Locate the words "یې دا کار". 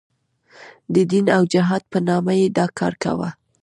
2.39-2.93